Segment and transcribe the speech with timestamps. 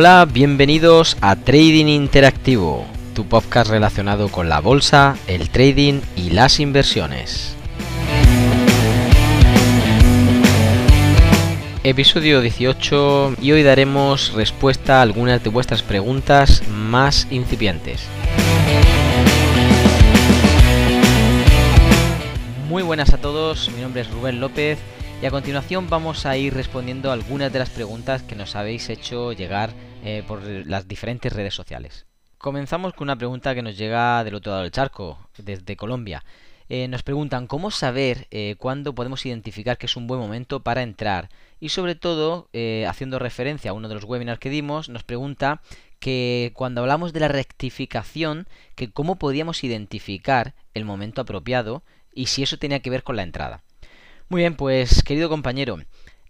[0.00, 2.86] Hola, bienvenidos a Trading Interactivo,
[3.16, 7.56] tu podcast relacionado con la bolsa, el trading y las inversiones.
[11.82, 18.06] Episodio 18 y hoy daremos respuesta a algunas de vuestras preguntas más incipientes.
[22.68, 24.78] Muy buenas a todos, mi nombre es Rubén López
[25.20, 29.32] y a continuación vamos a ir respondiendo algunas de las preguntas que nos habéis hecho
[29.32, 29.70] llegar
[30.04, 32.06] eh, por las diferentes redes sociales.
[32.38, 36.24] Comenzamos con una pregunta que nos llega del otro lado del charco, desde Colombia.
[36.68, 40.82] Eh, nos preguntan cómo saber eh, cuándo podemos identificar que es un buen momento para
[40.82, 41.30] entrar
[41.60, 42.48] y sobre todo,
[42.86, 45.60] haciendo referencia a uno de los webinars que dimos, nos pregunta
[45.98, 48.46] que cuando hablamos de la rectificación,
[48.76, 51.82] que cómo podíamos identificar el momento apropiado
[52.14, 53.62] y si eso tenía que ver con la entrada.
[54.28, 55.78] Muy bien, pues querido compañero,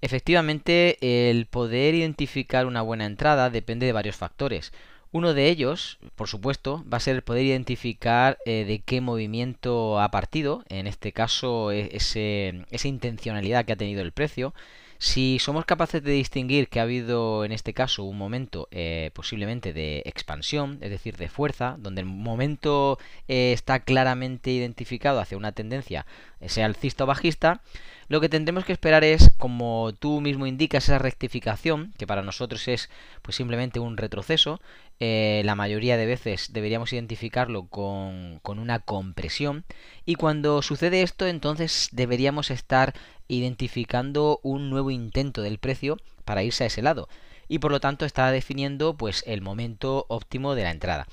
[0.00, 4.72] efectivamente el poder identificar una buena entrada depende de varios factores.
[5.10, 10.00] Uno de ellos, por supuesto, va a ser el poder identificar eh, de qué movimiento
[10.00, 14.52] ha partido, en este caso e, ese, esa intencionalidad que ha tenido el precio.
[14.98, 19.72] Si somos capaces de distinguir que ha habido en este caso un momento eh, posiblemente
[19.72, 25.52] de expansión, es decir, de fuerza, donde el momento eh, está claramente identificado hacia una
[25.52, 26.04] tendencia,
[26.46, 27.60] sea alcista o bajista,
[28.08, 32.66] lo que tendremos que esperar es, como tú mismo indicas, esa rectificación, que para nosotros
[32.66, 32.88] es
[33.20, 34.60] pues simplemente un retroceso.
[34.98, 39.64] Eh, la mayoría de veces deberíamos identificarlo con, con una compresión.
[40.06, 42.94] Y cuando sucede esto, entonces deberíamos estar
[43.28, 47.08] identificando un nuevo intento del precio para irse a ese lado.
[47.46, 51.06] Y por lo tanto está definiendo pues el momento óptimo de la entrada.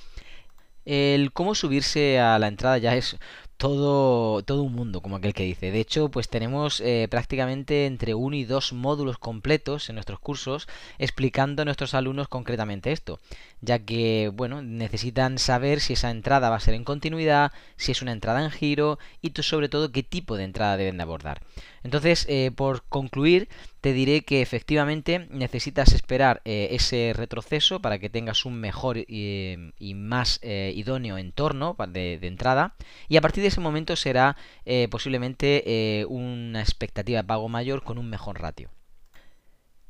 [0.85, 3.17] El cómo subirse a la entrada ya es
[3.57, 5.72] todo, todo un mundo, como aquel que dice.
[5.72, 10.67] De hecho, pues tenemos eh, prácticamente entre uno y dos módulos completos en nuestros cursos
[11.00, 13.19] explicando a nuestros alumnos concretamente esto,
[13.61, 18.01] ya que, bueno, necesitan saber si esa entrada va a ser en continuidad, si es
[18.01, 21.41] una entrada en giro y sobre todo qué tipo de entrada deben de abordar.
[21.85, 23.47] Entonces, eh, por concluir,
[23.79, 29.72] te diré que efectivamente necesitas esperar eh, ese retroceso para que tengas un mejor y,
[29.96, 32.75] más idóneo entorno de, de entrada
[33.07, 34.35] y a partir ese momento será
[34.66, 38.69] eh, posiblemente eh, una expectativa de pago mayor con un mejor ratio.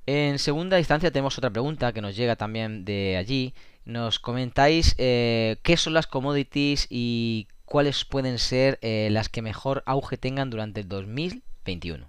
[0.05, 3.55] En segunda instancia tenemos otra pregunta que nos llega también de allí.
[3.85, 10.17] Nos comentáis eh, qué son las commodities y cuáles pueden ser las que mejor auge
[10.17, 10.87] tengan durante el
[11.65, 12.07] 2021.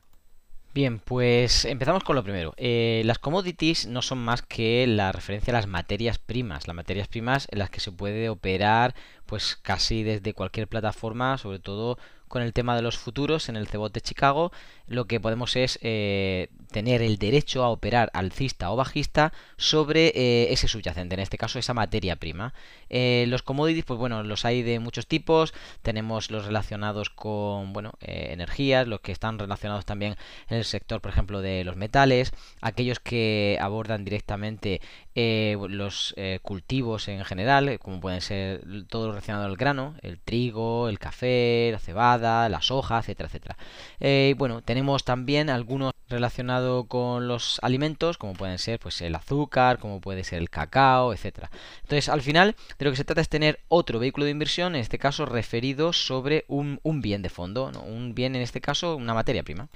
[0.75, 2.55] Bien, pues empezamos con lo primero.
[2.59, 6.67] las commodities no son más que la referencia a las materias primas.
[6.67, 8.95] Las materias primas en las que se puede operar
[9.25, 11.99] pues casi desde cualquier plataforma, sobre todo
[12.29, 14.53] con el tema de los futuros en el CBOT de Chicago,
[14.87, 20.53] lo que podemos es eh, tener el derecho a operar alcista o bajista sobre eh,
[20.53, 22.55] ese subyacente, en este caso esa materia prima.
[22.89, 27.95] Eh, los commodities, pues bueno, los hay de muchos tipos, tenemos los relacionados con, bueno,
[28.01, 30.17] energías, los que están relacionados también
[30.49, 34.81] en el sector, por ejemplo, de los metales, aquellos que abordan directamente
[35.17, 41.71] los cultivos en general, como pueden ser todo relacionado al grano, el trigo, el café,
[41.73, 43.57] la cebada, las hojas, etcétera, etcétera.
[44.01, 49.79] Eh, bueno, tenemos también algunos relacionados con los alimentos, como pueden ser pues el azúcar,
[49.79, 51.51] como puede ser el cacao, etcétera.
[51.83, 54.83] Entonces, al final, de lo que se trata es tener otro vehículo de inversión, en
[54.83, 59.43] este caso referido sobre un, bien de fondo, un bien en este caso, una materia
[59.43, 59.69] prima.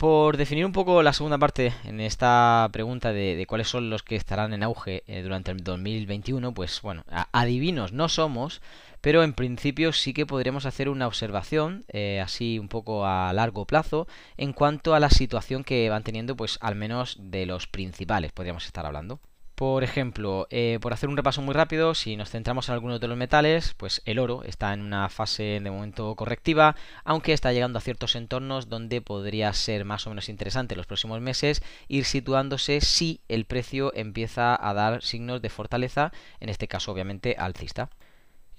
[0.00, 4.16] Por definir un poco la segunda parte en esta pregunta de, cuáles son los que
[4.16, 8.62] estarán en auge eh, durante el 2021, pues bueno, adivinos no somos,
[9.02, 13.66] pero en principio sí que podríamos hacer una observación, eh, así un poco a largo
[13.66, 14.08] plazo,
[14.38, 18.64] en cuanto a la situación que van teniendo, pues al menos de los principales, podríamos
[18.64, 19.20] estar hablando.
[19.60, 23.08] Por ejemplo, eh, por hacer un repaso muy rápido, si nos centramos en algunos de
[23.08, 27.76] los metales, pues el oro está en una fase de momento correctiva, aunque está llegando
[27.76, 32.06] a ciertos entornos donde podría ser más o menos interesante en los próximos meses ir
[32.06, 36.10] situándose si el precio empieza a dar signos de fortaleza,
[36.40, 37.90] en este caso obviamente alcista.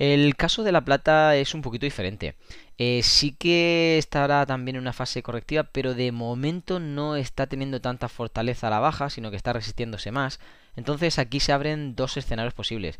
[0.01, 2.33] El caso de la plata es un poquito diferente.
[2.79, 7.81] Eh, sí que estará también en una fase correctiva, pero de momento no está teniendo
[7.81, 10.39] tanta fortaleza a la baja, sino que está resistiéndose más.
[10.75, 12.97] Entonces aquí se abren dos escenarios posibles.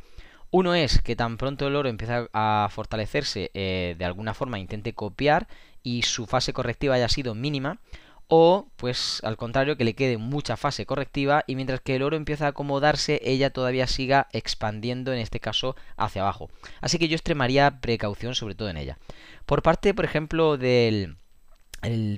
[0.52, 4.94] Uno es que tan pronto el oro empieza a fortalecerse, eh, de alguna forma intente
[4.94, 5.48] copiar
[5.82, 7.80] y su fase correctiva haya sido mínima
[8.34, 12.16] o pues al contrario que le quede mucha fase correctiva y mientras que el oro
[12.16, 16.50] empieza a acomodarse ella todavía siga expandiendo en este caso hacia abajo
[16.80, 18.98] así que yo extremaría precaución sobre todo en ella
[19.46, 21.18] por parte por ejemplo del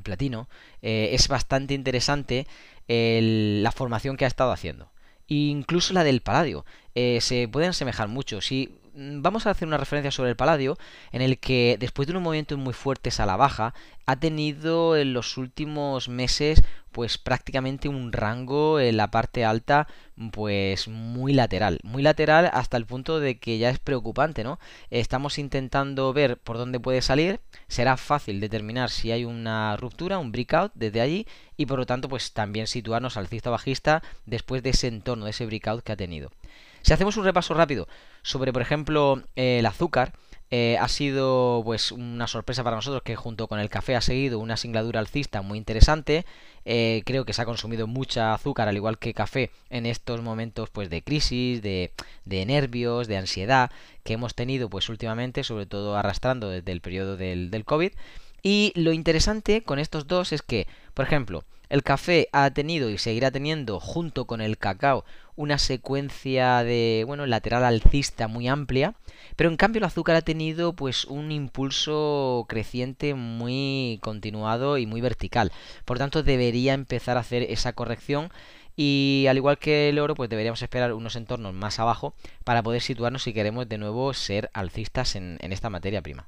[0.03, 0.49] platino
[0.83, 2.45] eh, es bastante interesante
[2.87, 4.93] la formación que ha estado haciendo
[5.27, 6.65] incluso la del paladio.
[6.95, 8.41] Eh, se pueden asemejar mucho.
[8.41, 10.77] Si vamos a hacer una referencia sobre el paladio,
[11.11, 13.73] en el que después de unos movimientos muy fuertes a la baja,
[14.05, 16.61] ha tenido en los últimos meses
[16.91, 19.87] pues prácticamente un rango en la parte alta
[20.31, 24.59] pues muy lateral, muy lateral hasta el punto de que ya es preocupante, ¿no?
[24.91, 30.31] Estamos intentando ver por dónde puede salir, será fácil determinar si hay una ruptura, un
[30.31, 34.87] breakout desde allí y por lo tanto pues también situarnos alcista bajista después de ese
[34.87, 36.31] entorno, de ese breakout que ha tenido.
[36.83, 37.87] Si hacemos un repaso rápido
[38.21, 40.13] sobre por ejemplo el azúcar,
[40.51, 44.37] eh, ha sido pues una sorpresa para nosotros que junto con el café ha seguido
[44.37, 46.25] una singladura alcista muy interesante.
[46.65, 50.69] Eh, creo que se ha consumido mucha azúcar, al igual que café, en estos momentos
[50.69, 51.93] pues de crisis, de,
[52.25, 53.71] de nervios, de ansiedad
[54.03, 57.93] que hemos tenido pues últimamente, sobre todo arrastrando desde el periodo del COVID.
[58.43, 62.99] Y lo interesante con estos dos es que, por ejemplo, el café ha tenido y
[62.99, 65.05] seguirá teniendo junto con el cacao
[65.35, 68.93] una secuencia de, bueno, lateral alcista muy amplia,
[69.35, 75.01] pero en cambio el azúcar ha tenido pues un impulso creciente muy continuado y muy
[75.01, 75.51] vertical.
[75.83, 78.29] Por tanto, debería empezar a hacer esa corrección
[78.75, 82.83] y al igual que el oro, pues deberíamos esperar unos entornos más abajo para poder
[82.83, 86.27] situarnos si queremos de nuevo ser alcistas en esta materia prima.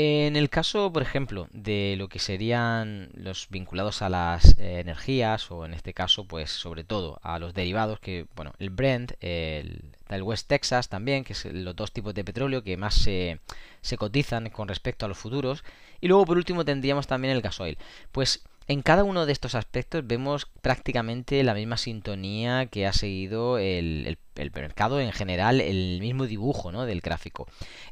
[0.00, 5.50] En el caso, por ejemplo, de lo que serían los vinculados a las eh, energías,
[5.50, 9.82] o en este caso, pues sobre todo a los derivados, que, bueno, el Brent, el,
[10.22, 13.40] West Texas también, que son los dos tipos de petróleo que más se,
[13.80, 15.64] se cotizan con respecto a los futuros.
[16.00, 17.76] Y luego, por último, tendríamos también el gasoil.
[18.12, 23.56] Pues en cada uno de estos aspectos vemos prácticamente la misma sintonía que ha seguido
[23.56, 24.18] el,
[24.54, 26.84] mercado en general, el mismo dibujo ¿no?
[26.84, 27.46] del gráfico.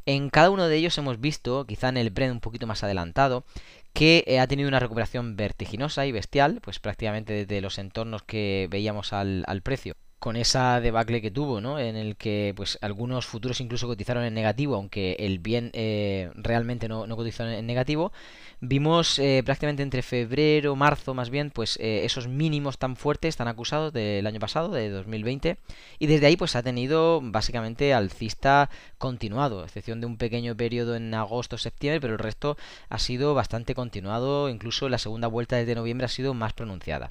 [0.04, 3.46] En cada uno de ellos hemos visto, quizá en el Brent un poquito más adelantado,
[3.94, 8.68] que eh, ha tenido una recuperación vertiginosa y bestial, pues prácticamente desde los entornos que
[8.70, 11.78] veíamos al, al precio con esa debacle que tuvo, ¿no?
[11.78, 16.88] En el que pues algunos futuros incluso cotizaron en negativo, aunque el bien eh, realmente
[16.88, 18.12] no, no, cotizó en negativo.
[18.60, 23.48] Vimos eh, prácticamente entre febrero, marzo más bien, pues eh, esos mínimos tan fuertes, tan
[23.48, 25.58] acusados del año pasado, de 2020,
[25.98, 31.12] y desde ahí pues ha tenido básicamente alcista continuado, excepción de un pequeño periodo en
[31.12, 32.56] agosto-septiembre, pero el resto
[32.88, 37.10] ha sido bastante continuado, incluso la segunda vuelta desde noviembre ha sido más pronunciada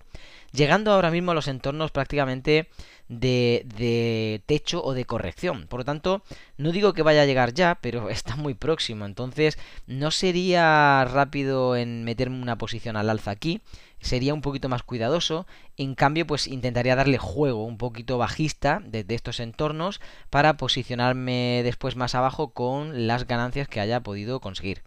[0.56, 2.70] llegando ahora mismo a los entornos prácticamente
[3.08, 5.68] de, techo o de corrección.
[5.68, 6.24] Por lo tanto,
[6.58, 9.06] no digo que vaya a llegar ya, pero está muy próximo.
[9.06, 9.58] Entonces,
[9.88, 13.62] no sería rápido en meterme una posición al alza aquí.
[14.00, 15.48] Sería un poquito más cuidadoso.
[15.78, 20.00] En cambio, pues intentaría darle juego un poquito bajista desde estos entornos
[20.30, 24.84] para posicionarme después más abajo con las ganancias que haya podido conseguir.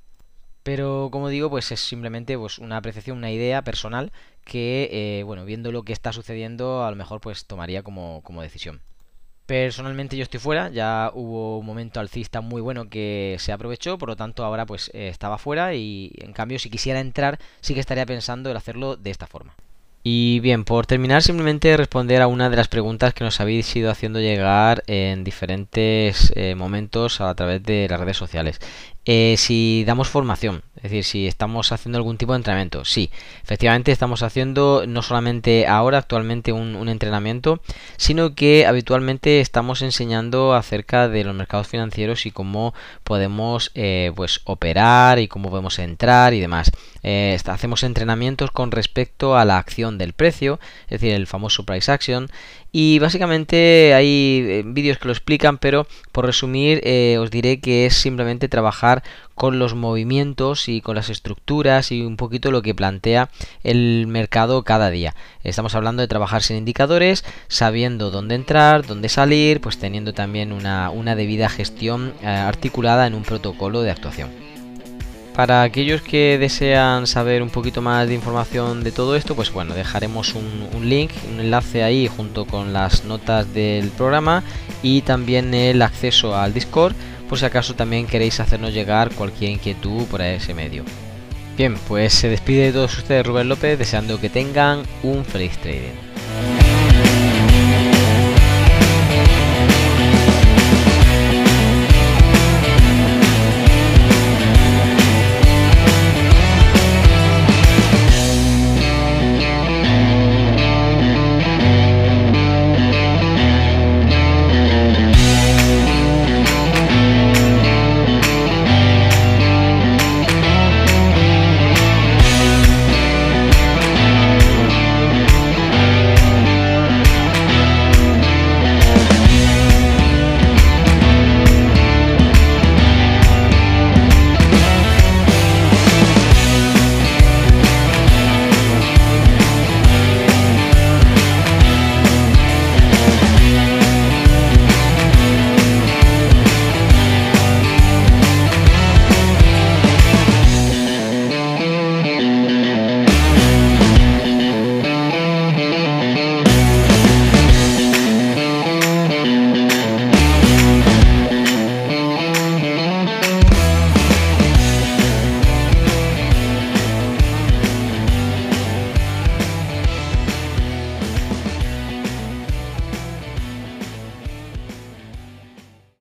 [0.69, 4.13] Pero como digo, pues es simplemente pues, una apreciación, una idea personal
[4.49, 8.43] que, eh, bueno, viendo lo que está sucediendo, a lo mejor pues tomaría como, como
[8.43, 8.81] decisión.
[9.47, 14.09] Personalmente yo estoy fuera, ya hubo un momento alcista muy bueno que se aprovechó, por
[14.09, 17.81] lo tanto ahora pues eh, estaba fuera y en cambio si quisiera entrar sí que
[17.81, 19.55] estaría pensando en hacerlo de esta forma.
[20.05, 23.91] Y bien, por terminar, simplemente responder a una de las preguntas que nos habéis ido
[23.91, 28.61] haciendo llegar en diferentes eh, momentos a través de las redes sociales.
[29.11, 33.11] Eh, si damos formación, es decir, si estamos haciendo algún tipo de entrenamiento, sí,
[33.43, 37.63] efectivamente estamos haciendo no solamente ahora, actualmente un, entrenamiento,
[37.97, 44.43] sino que habitualmente estamos enseñando acerca de los mercados financieros y cómo podemos eh, pues
[44.45, 46.71] operar y cómo podemos entrar y demás.
[47.03, 51.91] Eh, hacemos entrenamientos con respecto a la acción del precio, es decir, el famoso price
[51.91, 52.29] action,
[52.73, 56.83] y básicamente hay vídeos que lo explican, pero por resumir
[57.19, 58.98] os diré que es simplemente trabajar
[59.35, 63.31] con los movimientos y con las estructuras y un poquito lo que plantea
[63.63, 65.15] el mercado cada día.
[65.45, 70.91] Estamos hablando de trabajar sin indicadores, sabiendo dónde entrar, dónde salir, pues teniendo también una,
[70.91, 74.49] una debida gestión eh, articulada en un protocolo de actuación.
[75.39, 79.73] Para aquellos que desean saber un poquito más de información de todo esto, pues bueno,
[79.73, 84.43] dejaremos un, link, un enlace ahí junto con las notas del programa
[84.83, 86.97] y también el acceso al Discord,
[87.29, 90.85] por si acaso también queréis hacernos llegar cualquier inquietud por ese medio.
[91.57, 96.08] Bien, pues se despide de todos ustedes Rubén López, deseando que tengan un feliz trading.